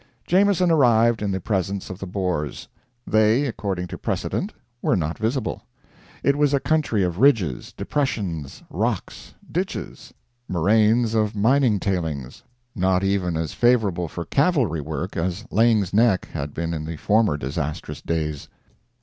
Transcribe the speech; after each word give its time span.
Jameson 0.25 0.71
arrived 0.71 1.21
in 1.21 1.29
the 1.29 1.39
presence 1.39 1.91
of 1.91 1.99
the 1.99 2.07
Boers. 2.07 2.67
They 3.05 3.45
according 3.45 3.85
to 3.89 3.99
precedent 3.99 4.51
were 4.81 4.95
not 4.95 5.19
visible. 5.19 5.61
It 6.23 6.35
was 6.35 6.55
a 6.55 6.59
country 6.59 7.03
of 7.03 7.19
ridges, 7.19 7.71
depressions, 7.71 8.63
rocks, 8.71 9.35
ditches, 9.51 10.11
moraines 10.49 11.13
of 11.13 11.35
mining 11.35 11.79
tailings 11.79 12.41
not 12.75 13.03
even 13.03 13.37
as 13.37 13.53
favorable 13.53 14.07
for 14.07 14.25
cavalry 14.25 14.81
work 14.81 15.15
as 15.15 15.45
Laing's 15.51 15.93
Nek 15.93 16.25
had 16.29 16.51
been 16.51 16.73
in 16.73 16.83
the 16.83 16.97
former 16.97 17.37
disastrous 17.37 18.01
days. 18.01 18.49